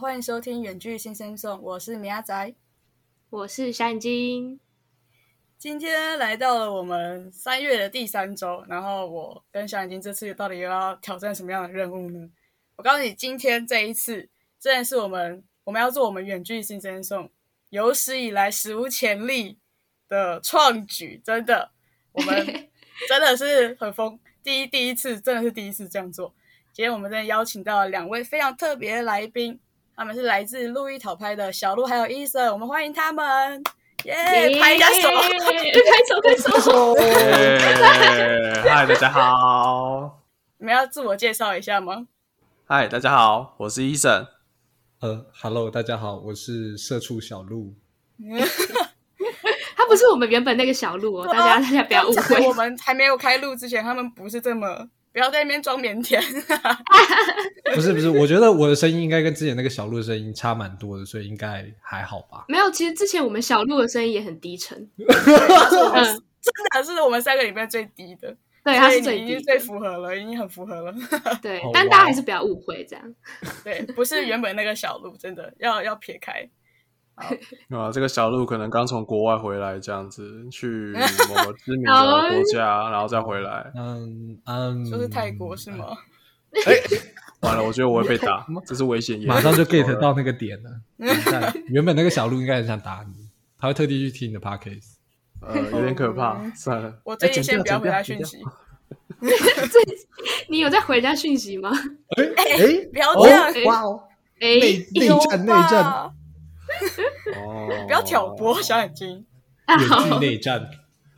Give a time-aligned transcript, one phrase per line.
[0.00, 2.54] 欢迎收听《远距新生颂》，我是米阿仔，
[3.28, 4.58] 我是小眼睛。
[5.58, 12.30] 今天来到了我们三月的第三周，然后我跟小眼睛这次到底又要挑战什么样的任务呢？
[12.76, 17.30] 我告诉你，今天这一次真的是我们我们要做我们远距新生颂
[17.68, 19.58] 有史以来史无前例
[20.08, 21.72] 的创举，真的，
[22.12, 22.46] 我们
[23.06, 26.34] 真的是很疯，第一第一次，真的是第一次这样做。
[26.72, 29.60] 今天我们真的邀请到了两位非常特别的来宾，
[30.00, 33.62] 他们是来自路易讨拍的小鹿还有伊森，我们欢迎他们，
[34.04, 34.58] 耶！
[34.58, 35.28] 拍一下手，拍
[36.08, 36.94] 手拍手。
[38.66, 40.22] 嗨，大家好。
[40.56, 42.06] 你们要自我介绍一下吗？
[42.64, 44.26] 嗨，大家好，我是伊森。
[45.00, 47.74] 呃，Hello，大家好，我是社畜小鹿。
[49.76, 52.48] 他不是我们原本那个小鹿哦，大家大家不要误会。
[52.48, 54.88] 我们还没有开录之前，他们不是这么。
[55.12, 56.20] 不要在那边装腼腆。
[57.74, 62.44] 不是不是，我觉得我的声音应该跟之前那个小鹿的声音差蛮多的，所以应该还好吧？
[62.48, 64.76] 没有，其实之前我们小鹿的声音也很低沉。
[64.96, 65.04] 嗯，
[66.40, 68.36] 真的是我们三个里面最低的。
[68.62, 70.94] 对，他是最低，最符合了，已经很符合了。
[71.40, 73.14] 对，但大家还是不要误会，这样。
[73.64, 76.46] 对，不是原本那个小鹿，真的要要撇开。
[77.70, 80.94] 啊，这个小鹿可能刚从国外回来，这样子去
[81.28, 83.70] 某个知名的国家，然后再回来。
[83.76, 85.86] 嗯嗯，就是泰国是吗？
[86.66, 86.74] 哎，
[87.42, 89.20] 完了，我觉得我会被打， 这是危险。
[89.26, 90.70] 马上就 get 到那个点了。
[91.68, 94.94] 原本那个小鹿应该很想打你，他会特地去听你的 podcast。
[95.42, 96.38] 呃，有点可怕。
[96.54, 98.38] 算了，我最近先不要回他讯息。
[100.48, 101.70] 你有在回人家讯息吗？
[102.16, 103.64] 哎哎，不要这样！
[103.66, 104.02] 哇哦，
[104.40, 104.58] 内
[104.94, 106.10] 内战内战。
[107.36, 109.26] 哦，不要挑拨小眼睛，
[109.68, 110.68] 远距内战。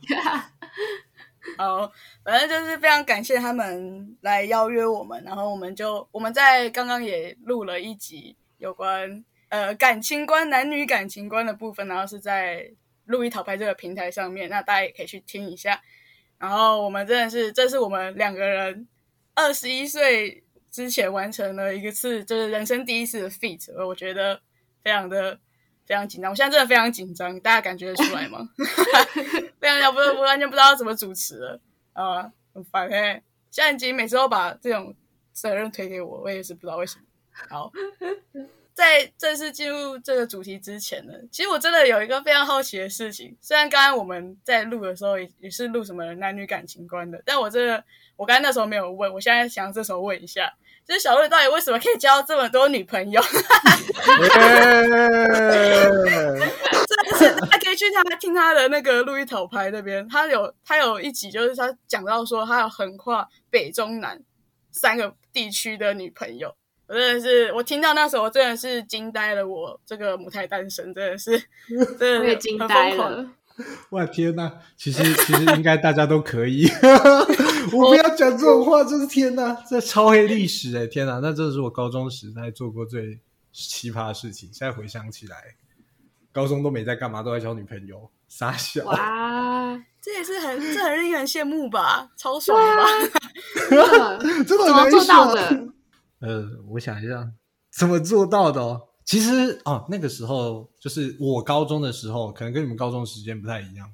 [1.57, 1.91] 好，
[2.23, 12.71] 反正就是非常感谢他们来邀约我们，然后我们就我们在刚刚也录了一集有关呃感情观、男女感情观的部分，然后是在
[13.05, 15.79] 路易淘拍这个平台上面，那大家也可以去听一下。
[16.39, 18.87] 然后我们真的是，这是我们两个人
[19.35, 24.41] 二十一岁之前完成了一个次，就是人生第一次的 feat，我觉得
[24.83, 25.39] 非常的。
[25.85, 28.49] 非常紧张，我现在真的非常紧张，大家感觉得出来吗？
[29.59, 31.59] 非常不，我完全不知道怎么主持了
[31.93, 33.21] 啊，很烦哎！
[33.51, 34.95] 现在已经每次都把这种
[35.31, 37.03] 责任推给我，我也是不知道为什么。
[37.49, 37.71] 好，
[38.73, 43.35] 在正式进入这个主题之前呢，其实我真的有一个非常好奇的事情。
[43.41, 47.83] 虽然刚刚我们在录的时候也也是录什么男女感情观的，但我真的
[48.15, 50.53] 我刚才那时候没有问，我现在想这时候问一下。
[50.87, 53.21] 就是小鹿到底为什么可以交这么多女朋友？
[56.85, 64.21] 真的是，大家可以去他听他的那个录音头牌那边，他有他有一集，就是他讲到说他有横跨北中南
[64.71, 66.53] 三个地区的女朋友。
[66.85, 71.41] 我真的是，我听到那时候真的是惊呆了，我这个母胎单身真的是，
[71.97, 73.25] 真的惊呆了。
[73.91, 74.51] 哇天哪！
[74.75, 76.67] 其实 其实应该大家都可以，
[77.73, 79.53] 我不要讲这种话，真是天哪！
[79.69, 81.19] 这超黑历史哎，天哪！
[81.21, 83.19] 那这是我高中时代做过最
[83.51, 84.49] 奇葩的事情。
[84.51, 85.55] 现在回想起来，
[86.31, 88.83] 高中都没在干嘛，都在交女朋友，傻笑。
[88.85, 92.09] 哇，这也是很这很令人羡慕吧？
[92.17, 92.85] 超爽吧？
[94.19, 95.67] 真的怎么做到的？
[96.21, 97.29] 呃，我想一下，
[97.71, 98.81] 怎么做到的哦？
[99.05, 103.91] 其实哦，那个时候就是我高中的时候，可能跟你们高中时间不太一样。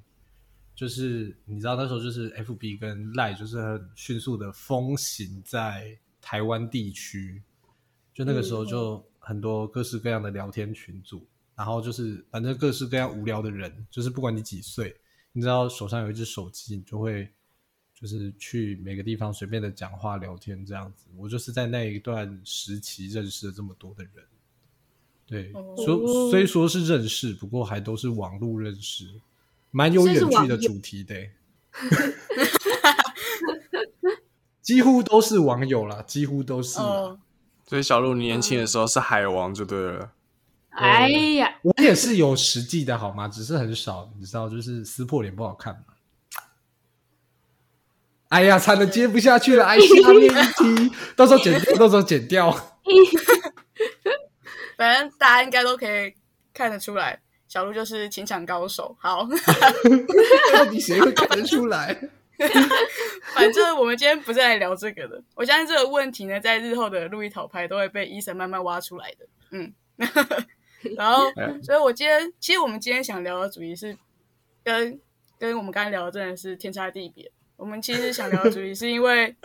[0.75, 7.43] 就是你知道那时候就是 F B 跟赖就是很迅速的风行在台湾地区，
[8.13, 14.95] 就那个时候就很多各式各样的聊天群组，然后就是反正各式各样无聊的人，就是不管你几岁，
[15.33, 17.27] 你知道手上有一只手机，你就会
[17.93, 21.07] 就是去每个地方随便的讲话聊天这样子。
[21.17, 24.23] 我就是在那一段时期认识了这么多的人。
[25.29, 25.51] 对，
[25.85, 29.05] 说虽说是认识，不过还都是网络认识，
[29.69, 31.15] 蛮有远距的主题的，
[34.63, 36.79] 几乎都是网友啦，几乎都是。
[37.67, 40.13] 所以小鹿，你年轻的时候是海王就对了。
[40.71, 43.27] 哎呀，我也是有实际的好吗？
[43.27, 45.81] 只是很少，你知道，就是撕破脸不好看嘛。
[48.29, 52.49] 哎呀，惨的接不下去了，哎，下面一题，到时候剪掉，到时候剪掉。
[54.79, 56.13] 反正大家应该都可以
[56.53, 58.95] 看得出来，小鹿就是情场高手。
[58.97, 59.27] 好，
[60.55, 61.93] 到底谁会看得出来？
[63.35, 65.21] 反正我们今天不是来聊这个的。
[65.35, 69.27] 我相信这个问题呢，在日后的路易讨拍都会被医生慢慢挖出来的。
[69.51, 69.73] 嗯，
[70.95, 71.25] 然后，
[71.61, 73.97] 所以我今天其实我们今天想聊的主题是
[74.63, 74.97] 跟
[75.37, 77.29] 跟我们刚才聊的真的是天差地别。
[77.57, 79.35] 我们其实想聊的主题是因为，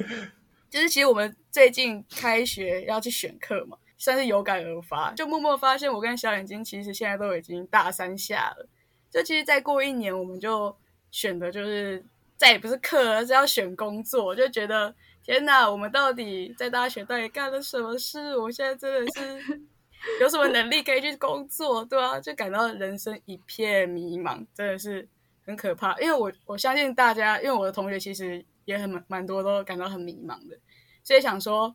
[0.71, 3.77] 就是其实我们最近开学要去选课嘛。
[4.05, 8.69] 算是有感而发，就默默发现我跟小眼睛其实现在都已经大三下了。
[9.11, 10.77] 就其实再过一年，我们就
[11.11, 12.05] 选的就是
[12.37, 14.35] 再也不是课，而是要选工作。
[14.37, 18.37] 就觉得天哪，我们到底在大学到底干了什么事？
[18.37, 19.63] 我现在真的是
[20.21, 25.09] 有什么能力可以去工作，对啊，就感到人生一片迷茫，真的是
[25.47, 25.99] 很可怕。
[25.99, 30.59] 因为我我相信大家，因为我的同学其实也很蛮蛮多都感到很迷茫的，
[31.03, 31.75] 所以想说。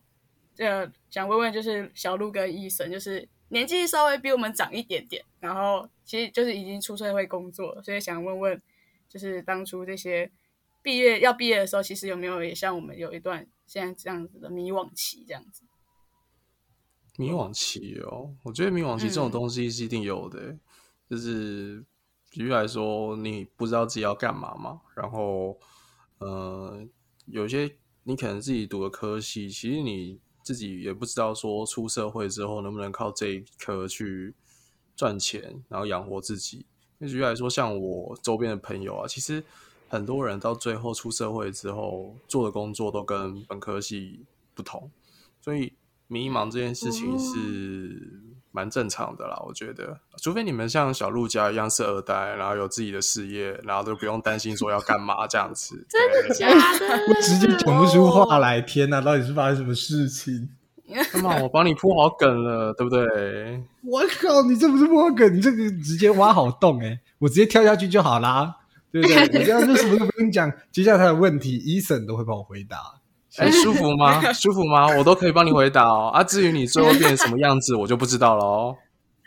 [0.58, 8.62] 呃，想问问，就是小鹿跟医生，就是年纪稍微比我们长一点点，然后其实就是已经出社会工作，所以想问问，
[9.08, 10.30] 就是当初这些
[10.82, 15.62] 毕业要毕业的时候，其实有没有也像我们有一段现在这样子的迷惘期这样子？
[17.16, 20.56] 迷惘期哦，我觉得迷惘期这种东西是一定有的，
[21.08, 21.82] 就是
[22.30, 25.58] 比如来说，你不知道自己要干嘛嘛，然后
[26.18, 26.86] 呃，
[27.26, 30.20] 有些你可能自己读的科系，其实你。
[30.50, 34.34] 自己也不知道说出社会之后能不能靠这一科去
[34.96, 36.66] 赚钱，然后养活自己。
[36.98, 39.44] 那举例来说，像我周边的朋友啊，其实
[39.88, 44.90] 很多人到最后出社会之后做的工作都跟本科系不同，
[45.40, 45.72] 所以
[46.08, 48.20] 迷茫这件事情是
[48.52, 49.40] 蛮正常的啦。
[49.46, 55.84] 我觉得，除非你们像小鹿家一样是二代，然后有自己的事业，然后都不用担心说要干嘛这样子。
[55.88, 56.86] 真的假的？
[57.08, 58.60] 我直接讲不出话来。
[58.60, 60.48] 天哪，到底是发生什么事情？
[61.14, 63.62] 那么我帮你铺好梗了，对不对？
[63.84, 66.98] 我靠，你这不是铺梗，你这个直接挖好洞哎！
[67.20, 68.56] 我直接跳下去就好啦，
[68.90, 69.16] 对不对？
[69.38, 72.99] 我这样就什么都不用讲，接下来他的问题，医生都会帮我回答。
[73.36, 74.20] 哎，舒服吗？
[74.32, 74.86] 舒服吗？
[74.96, 76.10] 我都可以帮你回答哦。
[76.12, 78.76] 啊，至于你最后变成什么样子，我就不知道了哦。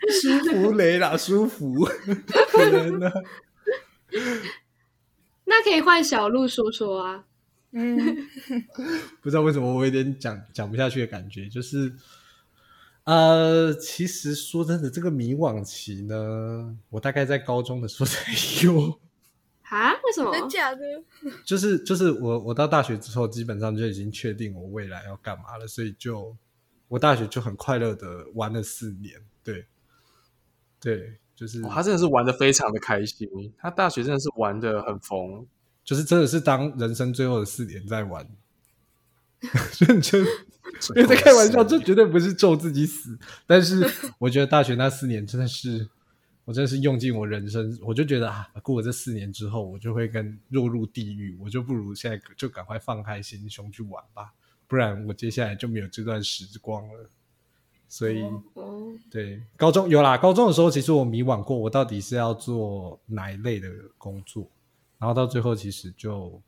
[0.08, 1.88] 舒服雷啦，舒服。
[2.52, 3.10] 天哪！
[5.46, 7.24] 那可以换小鹿说说啊。
[7.72, 7.96] 嗯，
[9.20, 11.92] 不知道为什么我有点讲讲不下去的感觉，就是
[13.02, 18.32] 呃，其实说真的，这个迷惘期呢，我大概在高中的时候才
[18.64, 19.00] 有
[19.68, 19.92] 啊？
[19.92, 20.32] 为什么？
[20.32, 20.80] 真假的？
[21.44, 26.36] 就是就是我我到大学之后，基本上就已经确定我未来要干嘛了，所以就
[26.88, 29.66] 我大学就很快乐的玩了四年，对
[30.80, 33.28] 对，就是他真的是玩的非常的开心，
[33.58, 35.46] 他大学真的是玩的很疯。
[35.84, 38.26] 就是真的是当人生最后的四年在玩，
[39.80, 40.24] 认真，
[40.96, 43.18] 因为在开玩笑，这绝对不是咒自己死。
[43.46, 43.86] 但是
[44.18, 45.90] 我觉得大学那四年真的是，
[46.44, 47.78] 我真的是用尽我人生。
[47.82, 54.32] 我就觉得啊，过了这四年之后，我就会跟落入地狱，我就不如现在就赶快放开心胸去玩吧，
[54.66, 57.08] 不然我接下来就没有这段时光了。
[57.86, 58.24] 所以，
[59.10, 64.50] 对高中有啦，高中的时候其实我迷惘过，我到底是要做哪一类的工作。
[64.98, 66.42] 然后到最后，其实就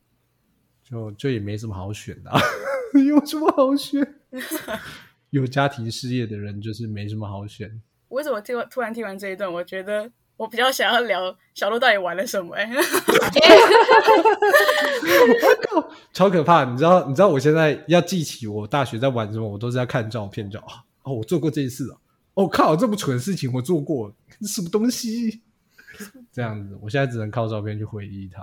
[0.82, 2.32] 就就也没什么好选的，
[3.06, 4.14] 有什么好选？
[5.31, 7.81] 有家庭事业的人就是没什么好选。
[8.08, 12.55] 为什么听突然听完这一段，我觉得我比较想要聊小鹿到底玩了什么？
[12.55, 12.70] 哎，
[16.12, 16.64] 超可怕！
[16.64, 17.06] 你知道？
[17.06, 19.49] 你知道我现在要记起我大学在玩什么？
[19.49, 20.58] 我都是在看照片，就
[21.03, 21.99] 哦，我做过这件事啊！
[22.35, 25.43] 哦靠，这么蠢的事情我做过，什么东西？
[26.32, 28.43] 这样子，我现在只能靠照片去回忆它，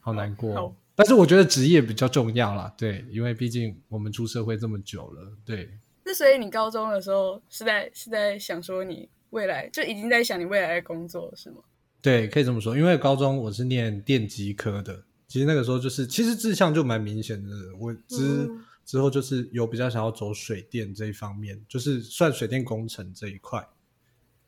[0.00, 0.74] 好难过。
[0.94, 5.70] 但是我觉得职业比较重要啦，对，因为毕竟我们出社会这么久了，对。
[6.08, 11.58] 那所以你高中的时候是在是在想说你未来就已经在想你未来的工作是吗？
[12.00, 12.74] 对，可以这么说。
[12.74, 17.50] 因为高中我是念电机科的，其实那个时候就是其实志向就蛮明显的。
[17.78, 18.50] 我之
[18.86, 23.68] 之后就是有比较想要走水电这一方面，就是算水电工程这一块。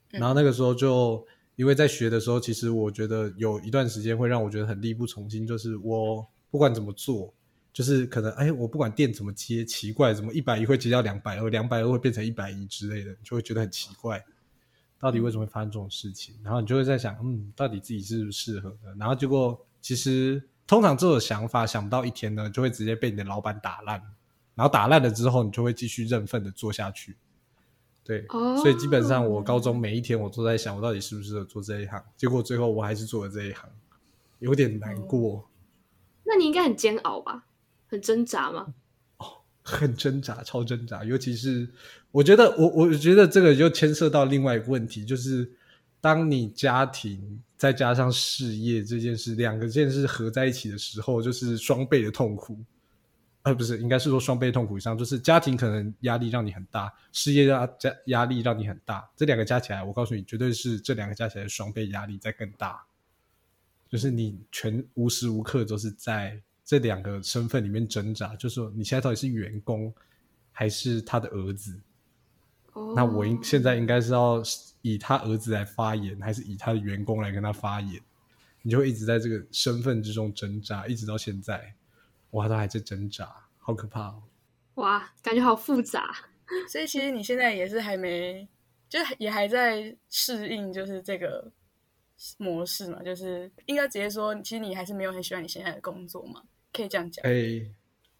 [0.09, 1.25] 然后那个时候就。
[1.57, 7.35] 因为在学的时候，其实我觉得有一段时间会让我觉得很力不从心，就是我不管怎么做，
[7.73, 14.25] 就是可能哎，我不管电怎么接，奇怪，怎么一百一会接到两百二，两百二会变成一百一之类的，你就会觉得很奇怪，
[14.99, 16.35] 到底为什么会发生这种事情？
[16.43, 18.95] 然后你就会在想，嗯，到底自己是不是适合的？
[18.99, 24.01] 然后结果其实通常这种想法想不到一天呢，就会直接被你的老板打烂，
[24.55, 27.17] 然后打烂了之后，你就会继续认份的做下去。
[28.03, 32.03] 对，所以基本上我高中每一天我都在想，我到底适不适合做这一行。
[32.17, 33.71] 结果最后我还是做了这一行，
[34.41, 35.49] 有点难过。
[36.25, 37.47] 那你应该很煎熬吧？
[37.91, 38.73] 很挣扎吗？
[39.17, 39.27] 哦，
[39.63, 41.05] 很挣扎，超挣扎。
[41.05, 41.69] 尤其是
[42.13, 45.51] 我觉得，我我觉得这个就牵涉到另外一个问题，就是
[46.01, 52.57] 当你家庭再加上事业这件事，两个件事合在一起的时候，就是双倍的痛苦。
[53.43, 62.85] 呃，不是，应该是说双倍痛苦以上，就是家庭可能压力让你很大，事业压加压力让你很大，这两个加起来，我告诉你，绝对是这两个加起来双倍压力在更大，
[63.89, 66.39] 就是你全无时无刻都是在
[66.71, 69.93] 这两个身份里面挣扎，就是说你现在到底是员工
[70.53, 71.77] 还是他的儿子？
[72.75, 74.41] 哦那我应现在应该是要
[74.81, 78.01] 以他儿子来发言，还是以他的员工来跟他发言？
[78.63, 81.75] 你就会一直在这个身份之中挣扎，一直到现在，
[82.31, 84.23] 哇，都还在挣扎，好可怕哦！
[84.75, 86.15] 哇，感觉好复杂。
[86.71, 88.47] 所以其实你现在也是还没，
[88.89, 91.51] 就是也还在适应，就是这个
[92.39, 96.41] 模式嘛，就是应该直接说，其实你还是没有很喜欢你现在的工作嘛，
[96.73, 97.25] 可以这样讲。
[97.25, 97.63] 哎，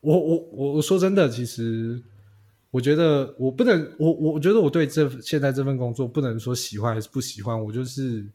[0.01, 2.03] 我我我我说真的，其实
[2.71, 8.27] 我觉得我不能，我我我觉得我对这现在这份工作不能说喜欢还是不喜欢，我就是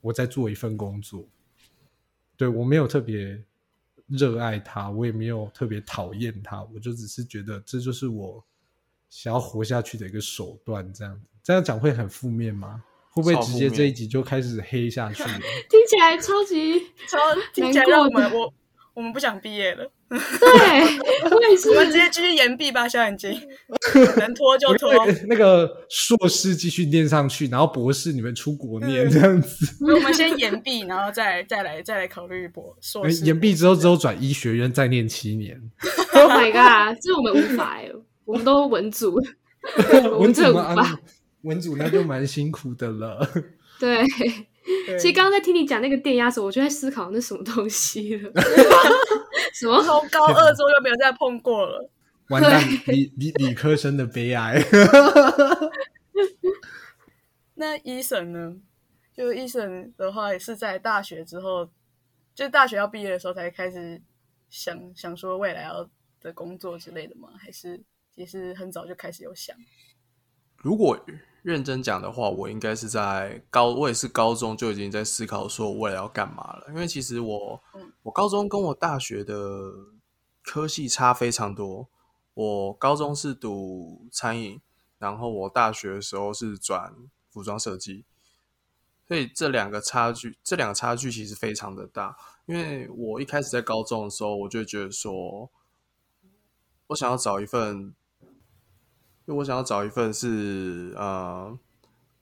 [0.00, 1.24] 我在做一份工作，
[2.36, 3.42] 对我没有特别
[4.06, 8.42] 热爱它，我也没有特别讨厌它，我就只是觉得这就是我
[9.08, 11.22] 想要活下去的一个手段，这样子。
[11.42, 12.82] 这样讲会很负面吗？
[13.12, 15.24] 会不会直接这一集就开始黑下去？
[15.68, 17.18] 听起来超级超
[17.52, 18.54] 听起来让我们难过我
[18.94, 20.18] 我们不想毕业了， 对，
[21.30, 23.30] 我也是我们直接继续延毕吧，小眼睛，
[24.18, 24.92] 能拖就拖。
[25.28, 29.76] 那个硕士继续念上去，然后博士你们出国念这样子。
[29.80, 33.24] 我们先延毕，然后再再来再来考虑博硕士。
[33.24, 35.60] 延毕之后，之后转医学院，再念七年。
[36.14, 37.90] ，Oh my god，这我们无法哎，
[38.24, 39.14] 我们都文组，
[40.18, 41.00] 我们这文组嘛，无法啊。
[41.42, 43.26] 文组那就蛮辛苦的了。
[43.80, 44.46] 对，对
[44.98, 48.30] 其实刚刚在听你讲那个电压时，我就在思考那什么东西了。
[49.54, 49.82] 什么？
[49.82, 51.90] 从高二之后就没有再碰过了。
[52.28, 54.62] 完蛋， 理理理科生的悲哀。
[57.54, 58.56] 那医生呢？
[59.12, 61.68] 就医生的话，也是在大学之后，
[62.34, 64.00] 就大学要毕业的时候才开始
[64.48, 65.88] 想想说未来要
[66.20, 67.30] 的工作之类的吗？
[67.38, 67.80] 还是
[68.14, 69.56] 也是很早就开始有想？
[70.56, 70.98] 如果
[71.42, 76.66] 认真讲的话，我应该是在高，我也是高中就已经在思考说我未来要干嘛了。
[76.68, 79.34] 因为其实我，嗯我高中跟我大学的
[80.42, 81.88] 科系差非常多。
[82.34, 84.60] 我高中是读餐饮，
[84.98, 86.94] 然后我大学的时候是转
[87.28, 88.04] 服装设计，
[89.06, 92.16] 所以这两个差距，这两个差距其实非常的大。
[92.46, 95.50] 因为我一开始在高中的时候，我就觉得说，
[96.88, 97.94] 我想要找一份
[99.30, 101.56] 就我想要找一份是呃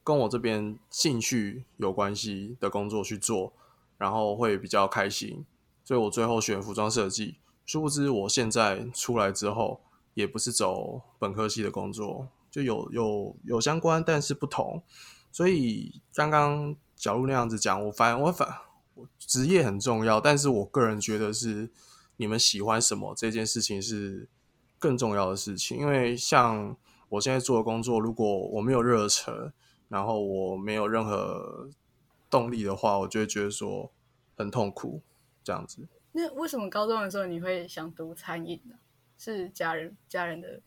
[0.03, 3.51] 跟我这边兴趣有关系的工作去做，
[3.97, 5.43] 然后会比较开心，
[5.83, 7.37] 所以我最后选服装设计。
[7.65, 9.81] 殊不知我现在出来之后，
[10.13, 14.83] 也不是走本科系的工作，就有有有相关，但是不同。
[15.31, 18.47] 所以刚刚小鹿那样子讲，我反我反
[19.17, 21.71] 职业很重要，但是我个人觉得是
[22.17, 24.29] 你们喜欢什么这件事情是
[24.77, 26.77] 更重要的事情，因为像
[27.09, 29.51] 我现在做的工作，如果我没有热忱，
[29.87, 31.69] 然后我没有任何
[32.29, 33.91] 动力的话，我就会觉得说
[34.37, 35.01] 很痛苦，
[35.43, 35.87] 这样子。
[36.11, 38.75] 那为什么高中的时候你会想读餐饮呢？
[39.17, 40.61] 是家人家人的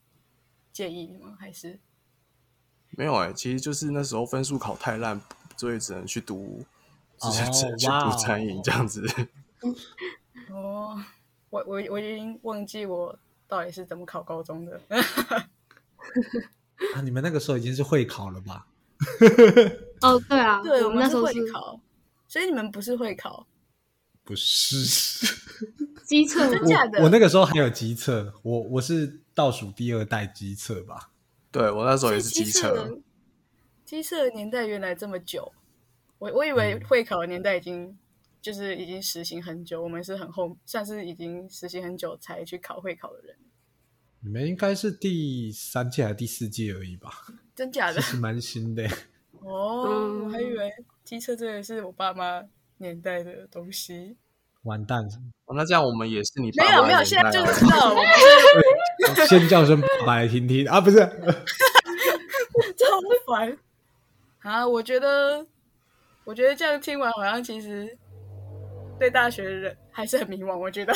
[0.72, 1.36] 建议吗？
[1.40, 1.80] 还是
[2.90, 5.20] 没有哎、其实就是那时候分数考太烂，
[5.56, 6.62] 所以只能去读，
[7.18, 9.06] 只能去读餐饮这样子。
[10.50, 11.02] 哦，
[11.48, 13.18] 我我我已经忘记我
[13.48, 14.80] 到底是怎么考高中的。
[16.94, 18.66] 啊，你们那个时候已经是会考了吧？
[20.00, 21.80] 哦，对啊，对，我我们是们那时候是会考，
[22.28, 23.46] 所以你们不是会考，
[24.24, 25.26] 不是，
[26.04, 31.10] 机测真假的我我那个时候还有机测，我我是倒数第二代机测吧。
[31.50, 32.98] 对我那时候也是机测，
[33.84, 35.52] 机测的年代原来这么久，
[36.18, 37.98] 我我以为会考的年代已经
[38.40, 43.36] 就是已经实行很久，我们是很后，算是已经实行很久才去考会考的人，
[44.24, 47.10] 你们应该是第三届还是第四届而已吧？
[47.54, 48.12] 真假的其？
[48.12, 48.84] 实蛮新的。
[49.42, 50.70] 哦，嗯我还以为
[51.04, 52.42] 机车这个是我爸妈
[52.78, 54.16] 年代的东西，
[54.62, 55.04] 完蛋，
[55.46, 58.00] 哦那这样我们也是你爸没有没有，现在就知道了，
[59.28, 60.80] 先叫声来听听啊！
[60.80, 62.86] 不是，超
[63.26, 63.58] 烦
[64.42, 64.66] 啊！
[64.66, 65.44] 我觉得，
[66.24, 67.98] 我觉得这样听完，好像其实
[69.00, 70.56] 对大学的人还是很迷惘。
[70.56, 70.94] 我觉得，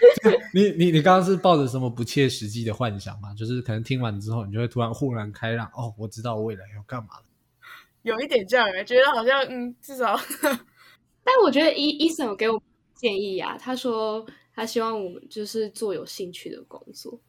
[0.54, 3.34] 你你你刚刚是抱着什么不切实际的幻想吗？
[3.34, 7.24] 就是可能听完之后，你就会突然豁然开朗，哦，我知道我未来要干嘛了。
[8.02, 10.18] 有一点这样、欸，觉得好像嗯，至少
[11.22, 12.62] 但我觉得医医生有给我
[12.94, 17.20] 建议啊，他说他希望我们就是做有兴趣的工作。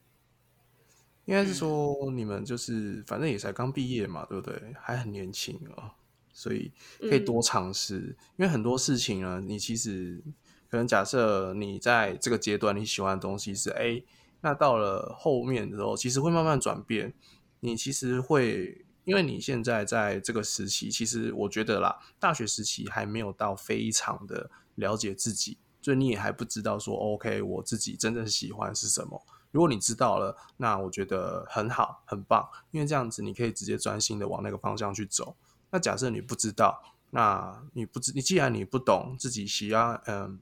[1.26, 4.58] 应该是说你们就是反正也才刚毕业嘛，对不对？
[4.80, 5.92] 还很年轻啊，
[6.32, 8.16] 所以可以多尝试。
[8.36, 10.20] 因为很多事情啊，你其实
[10.70, 14.04] 可能假设你在这个阶段你喜欢的东西是 A，
[14.40, 17.12] 那到了后面的时候，其实会慢慢转变。
[17.60, 29.22] 你其实会，因为你现在在这个时期，其实我觉得啦，大学时期还没有到非常的了解自己，所以你也还不知道说 OK，我自己真正喜欢是什么。
[29.50, 35.36] 如果你知道了，那我觉得很好，很棒，因为这样子你可以直接专心的往那个方向去走。
[35.70, 40.38] 那假设你不知道，那你不知你既然你不懂自己喜欢，嗯，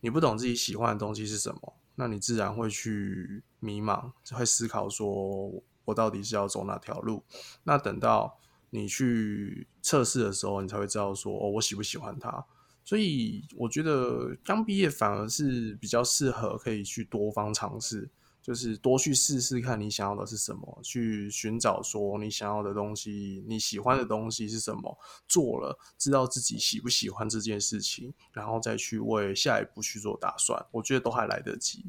[0.00, 5.50] 你不懂自己喜欢的东西是什么，那你自然会去迷茫，会思考说
[5.84, 7.24] 我到底是要走哪条路。
[7.64, 8.38] 那等到
[8.70, 12.44] 你去测试的时候，你才会知道说哦，我喜不喜欢它。
[12.84, 18.08] 所以我觉得刚毕业反而是比较适合可以去多方尝试。
[18.48, 31.84] 就是多去试试看你想要的是什么，去寻找说你想要的东西，你喜欢的东西是什么，做了知道自己喜不喜欢这件事情，然后再去为下一步去做打算，我觉得都还来得及。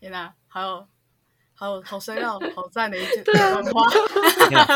[0.00, 0.84] 天哪，还有
[1.54, 3.88] 好有好深奥、好赞的一句 文话，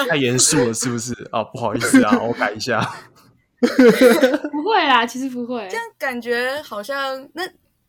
[0.09, 1.13] 太严肃了是不是？
[1.33, 2.81] 啊，不好意思啊，我改一下。
[3.61, 5.67] 不会啦，其实不会。
[5.69, 7.43] 这样感觉好像，那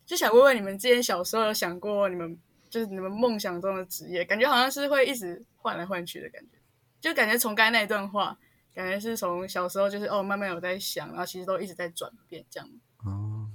[0.08, 2.36] 就想问问你们，之前小时候有想过你们？
[2.72, 6.58] 就是你们梦想中的职业，感觉好像是会一直换来换去的感觉，
[7.02, 8.36] 就感觉从刚才那一段话，
[8.74, 12.70] 感觉是从小时候就是哦，慢慢有在想，然后其实都一直在转变这样。
[13.04, 13.46] 哦，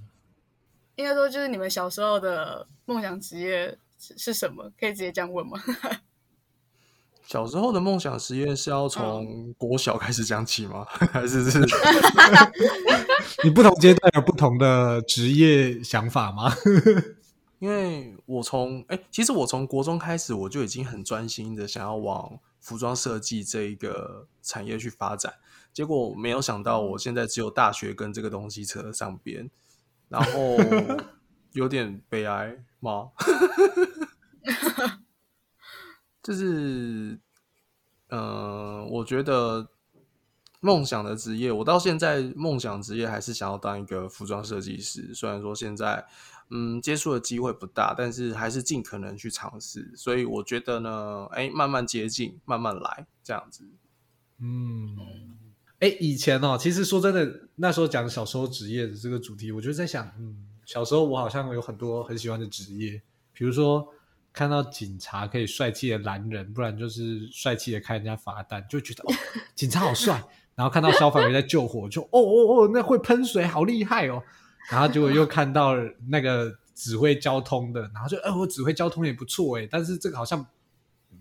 [0.97, 4.71] 应该说就是你们小时候的梦想职业是是什么？
[4.79, 5.59] 可以直接这样问吗？
[7.27, 10.85] 小时候的梦想职业是要从国小开始讲起吗？
[11.11, 11.59] 还是是？
[13.43, 16.53] 你不同阶段有不同的职业想法吗？
[17.59, 25.35] 因为我从哎，其实我从国中开始，我就已经很专心的想要往服装设计这一个产业去发展。
[25.73, 29.49] 结果没有想到，我现在只有大学跟这个东西扯上边，
[30.09, 30.57] 然后
[31.53, 33.11] 有点悲哀吗？
[36.23, 37.19] 就是，
[38.09, 39.69] 嗯，我觉得
[40.61, 45.15] 梦想的职业，我到现在梦想职业还是想要当一个服装设计师。
[45.15, 46.07] 虽然说现在。
[46.50, 49.93] 嗯，接触的机会不大，但是还是尽可能去尝试。
[49.97, 53.65] 所以我觉得呢，哎，慢慢接近，慢慢来，这样子。
[54.41, 54.97] 嗯，
[55.80, 63.00] 哎，以前哦，其实说真的，那时候讲小时候职业的这个主题，我就在想，嗯，小时候我好像有很多很喜欢的职业，
[63.32, 63.87] 比如说
[64.32, 69.15] 看到警察可以帅气的拦人，不然就是帅气的开人家罚单，就觉得哦，
[69.54, 70.23] 警察好帅。
[70.54, 74.23] 然后看到消防员在救火，就哦哦哦，那会喷水，好厉害哦。
[74.71, 75.75] 然后结果又看到
[76.09, 80.45] 那个指挥交通的，然后就，哎，我指挥交通也不错哎，但是这个好像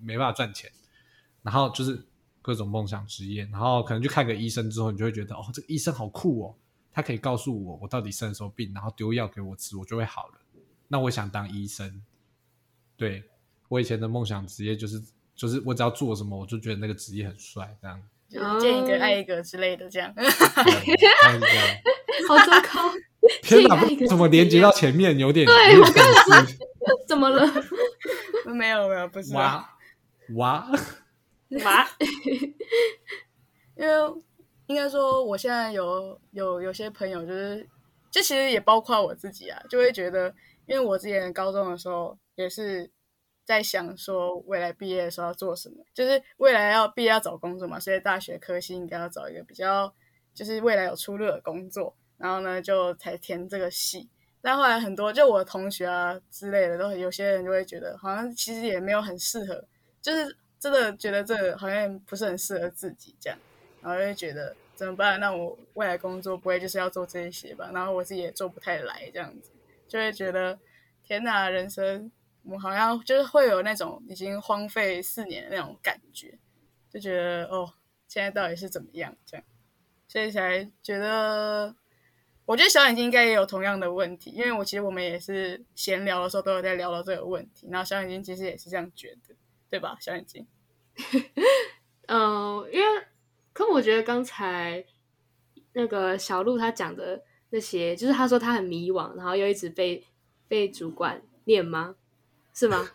[0.02, 0.72] 没办法赚钱。
[1.44, 2.04] 然后就是
[2.42, 6.56] 各种梦想职业，然后可能去看个医生之后，你就会觉得，哦，这个医生好酷哦，
[6.92, 10.34] 他可以告诉我我到底生了什么病，然后丢药给我吃，我就会好了。
[10.88, 12.02] 那我想当医生。
[12.98, 13.24] 对
[13.68, 15.00] 我以前的梦想职业就是，
[15.36, 18.02] 就是我只要做什么，我就觉得那个职业很帅，这样。
[18.60, 20.12] 见一个爱一个之类的，这样。
[22.28, 22.85] 好糟糕。
[23.46, 24.08] 天哪！
[24.08, 25.46] 怎么连接到前面有点？
[25.46, 26.48] 对我刚刚
[27.08, 27.46] 怎么了？
[28.54, 29.70] 没有没有，不是哇
[30.36, 30.68] 哇
[31.64, 31.88] 哇！
[33.76, 33.94] 因为
[34.68, 37.68] 应该说，我现在有有有些朋友，就是
[38.10, 40.34] 这其实也包括我自己啊，就会觉得，
[40.66, 42.90] 因为我之前高中的时候也是
[43.46, 49.94] 在想说，未来毕业的时候要做什么，就是未来要毕业要找工作嘛，所以大学科系应该要找一个比较，
[50.34, 51.96] 就是未来有出路的工作。
[52.26, 54.10] 然后呢，就才填这个系。
[54.42, 59.64] 但后来很多就我同学啊之类的，都有些人就会觉得，好像其实也没有很适合，
[60.02, 63.38] 就是真的觉得这好像不是很适合自己这样。
[63.80, 65.20] 然后就觉得怎么办？
[65.20, 67.70] 那我未来工作不会就是要做这些吧？
[67.72, 69.52] 然后我自己也做不太来这样子，
[69.88, 70.58] 就会觉得
[71.04, 72.12] 天哪，人生
[72.42, 76.40] 我好像就是会有那种已经荒废四年的那种感觉，
[76.90, 77.72] 就觉得哦，
[78.08, 79.46] 现在到底是怎么样这样？
[80.08, 81.76] 所以才觉得。
[82.46, 89.34] 我觉得小眼睛应该也有同样的问题，因为我其实我们也是闲聊的时候都有在聊到这个问题，然后小眼睛其实也是这样觉得，
[89.70, 89.98] 对吧？
[90.00, 90.46] 小眼睛，
[92.08, 93.04] 嗯， 因为
[93.52, 94.86] 可我觉得刚才
[95.74, 100.06] 那个小鹿他讲的那些，就是他说他很迷惘，然后又一直被
[100.48, 101.96] 被主管念吗？
[102.54, 102.88] 是吗？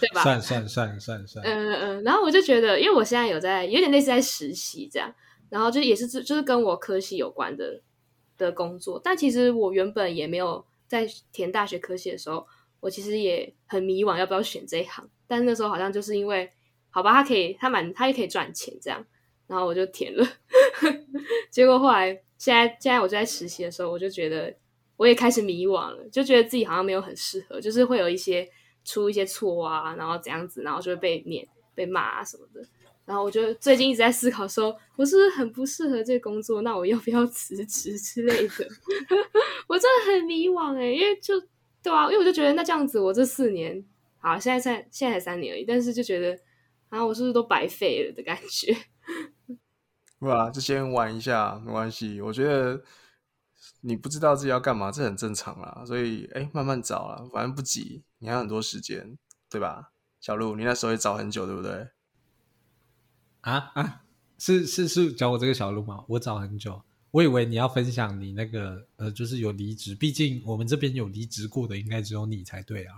[0.00, 0.22] 对吧？
[0.22, 1.44] 算算算算算。
[1.44, 2.04] 嗯嗯嗯。
[2.04, 5.14] 然后我就觉得，因为我现在有在有点类似在实习这样，
[5.48, 7.80] 然后就也是就是跟我科系有关的。
[8.42, 12.46] 的工作，但其实我原本也没有在填大学科系的时候，
[12.80, 15.08] 我其实也很迷惘要不要选这一行。
[15.26, 16.50] 但是那时候好像就是因为，
[16.90, 19.02] 好吧，他可以，他蛮，他也可以赚钱这样，
[19.46, 20.26] 然后我就填了。
[21.50, 24.54] 结果后来，现在现在我就在实习的时候，我就觉得
[24.96, 28.46] 我也开始迷惘了，就觉得自己好像没有很适合，就是会有一些
[28.84, 32.60] 出一些错啊，然后怎样子，然后就会被免、被骂啊什么的。
[33.04, 36.62] 然后我就最近一直在思考，说我是不是很不适合这个工作？
[36.62, 38.68] 那我要不要辞职之类的？
[39.66, 41.34] 我真的很迷惘哎，因为就
[41.82, 43.84] 对啊，因为我就觉得那这样子，我这四年
[44.18, 46.38] 好，现在才现在才三年而已，但是就觉得
[46.90, 48.76] 啊，我是不是都白费了的感觉？
[50.20, 52.20] 不啊，就先玩一下，没关系。
[52.20, 52.80] 我觉得
[53.80, 55.82] 你不知道自己要干嘛，这很正常啦。
[55.84, 59.18] 所以，哎，慢慢找啦，反正不急，你还有很多时间，
[59.50, 59.90] 对吧？
[60.20, 61.88] 小鹿，你那时候也找很久，对不对？
[63.42, 64.00] 啊啊，
[64.38, 66.02] 是是是，找我这个小路吗？
[66.08, 72.94] 我找很久，我以为你要分享你那个呃，就是有离职，毕竟我们这边有离职过的，应该只有你才对啊。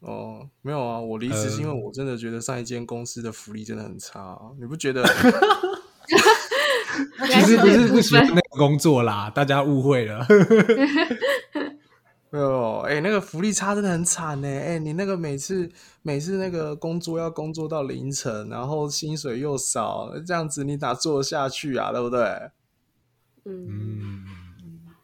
[0.00, 5.04] 哦，没有啊，我离职是因为我真的觉得上一间公司的福利真的很差，你不觉得？
[7.28, 10.26] 其实不是不喜欢那个工作啦，大家误会了。
[12.36, 14.46] 没有，哎，那个福利差真的很惨呢。
[14.46, 15.70] 哎，你那个每次
[16.02, 21.92] 每次那个工作要工作到凌晨，然后薪水又少，这样子你哪做得下去啊？
[21.92, 22.50] 对不对？
[23.44, 24.24] 嗯，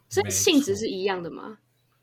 [0.09, 1.59] 所以性质是一样的吗？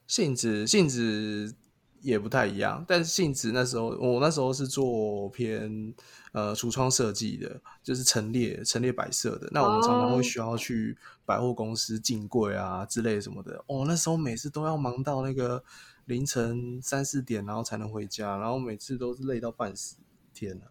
[0.07, 1.53] 性质性质。
[2.01, 5.93] 也不太一样，但是性质那时候，我那时候是做偏
[6.31, 9.49] 呃橱窗设计的，就是陈列陈列摆设的。
[9.51, 13.63] 那我们常常会需要去百货公司进柜啊之类什么的。
[13.67, 15.63] 哦，那时候每次都要忙到那个
[16.05, 19.97] 凌晨三四点，然后才能回家，然后每次都是累到半死。
[20.31, 20.65] 天呐！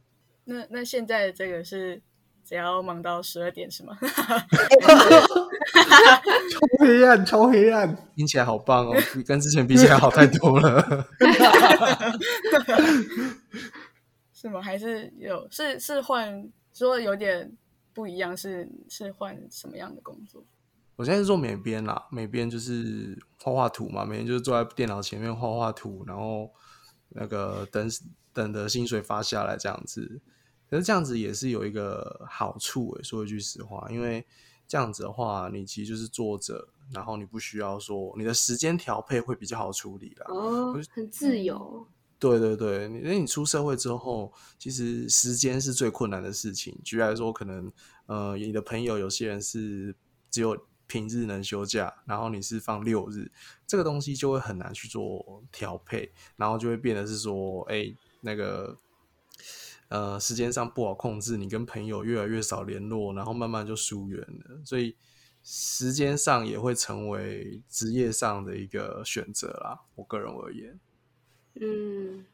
[0.44, 2.00] 那那现在这个是
[2.48, 3.94] 只要忙到十二点是吗？
[6.50, 11.06] 超黑暗，超黑暗，听起来好棒哦，比 跟之前比起来好太多了。
[14.32, 14.62] 是吗？
[14.62, 17.52] 还是有是是换说有点
[17.92, 18.34] 不一样？
[18.34, 20.42] 是是换什么样的工作？
[20.96, 26.50] 我现在是做美编啦，美编就是画画图嘛，每天就是坐在电脑前面画画图，然后
[27.10, 27.86] 那个等
[28.32, 30.22] 等的薪水发下来这样子。
[30.70, 34.24] 可是这样子也是有一个好处诶，说一句实话，因为。
[34.70, 40.26] 这样子的话，你其实就是坐着，然后你不需要说你的时间调配会比较好处理啦。
[40.28, 41.86] 哦，很自由。
[42.18, 46.78] 对对对，因为你出社会之后，其实时间是最困难的事情。
[46.84, 47.72] 举例来说，可能
[48.04, 49.96] 呃，你的朋友有些人是
[50.30, 50.54] 只有
[50.86, 53.32] 平日能休假，然后你是放六日，
[53.66, 58.76] 这个东西就会很难去做调配，然后就会变得是说，哎，那个。
[59.88, 64.96] 呃，时间上不好控制，你跟朋友越来越少联络，然后慢慢就疏远了，所以
[65.42, 69.80] 时间上也会成为职业上的一个选择啦。
[69.94, 70.78] 我个人而言，
[71.60, 72.26] 嗯，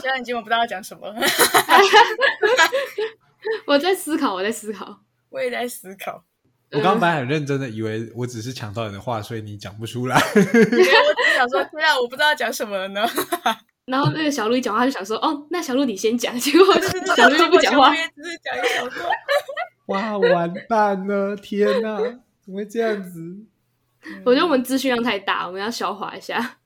[0.00, 1.14] 现在已经我不知道要讲什么，
[3.66, 6.24] 我在思考，我在思考，我也在思考。
[6.70, 10.16] 我刚本来很认真的以为我只是抢到你的话，所以你讲不出来。
[10.16, 10.84] 我只
[11.34, 13.06] 想说，对啊，我不知道讲什么了呢。
[13.88, 16.32] 然后那个小鹿一讲话，就想说：“哦，那小鹿你先讲。
[16.38, 16.74] ”结果
[17.16, 19.10] 小鹿就不讲话，只是讲一小段。
[19.86, 21.34] 哇，完蛋了！
[21.34, 21.98] 天哪，
[22.42, 23.36] 怎么会这样子？
[24.24, 26.58] 我觉得我们资讯量太大，我们要消化一下。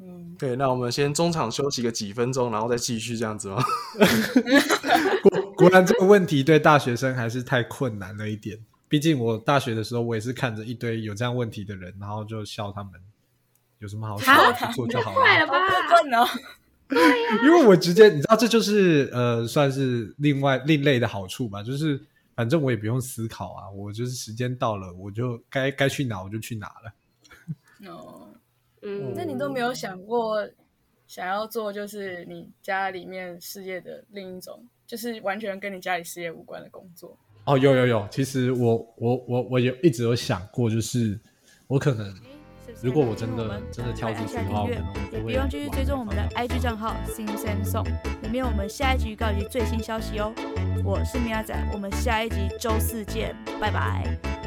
[0.00, 3.62] 嗯，对，那我们先中场休息个几分钟，然后再继续这样子吗？
[5.22, 8.58] 果果然这个问题对大学生还是太困难了一点。
[8.88, 12.92] 毕竟我大学的时候，我也是看着一堆有这样问题的人，然后就笑他们。
[13.80, 14.34] 有什么好说？
[14.72, 15.16] 做就好了。
[15.20, 15.58] 快了吧？
[16.86, 21.62] 对呀，因为我直接你知道，这就是呃，算是另外另类的好处吧。
[21.62, 22.00] 就是
[22.34, 27.88] 反正我也不用思考啊，我就是时间到了，我就该该去哪我就去哪了。
[27.88, 28.28] 哦，
[28.82, 30.44] 嗯，那你都没有想过
[31.06, 37.16] 想要做就是你家里面事业的另一种，就是完全跟你家里事业无关的工作？
[37.44, 41.18] 哦，有有有，其实我我我我有一直有想过，就是
[41.68, 42.12] 我可能。
[42.82, 44.66] 如果我真的真的跳出去的话，
[45.12, 47.86] 也不用继续追踪我们的 IG 账号 Sing Sing Song，
[48.22, 50.32] 里面我们下一集预告及最新消息哦。
[50.82, 54.39] 我是米亚仔，我们下一集周四见，拜拜。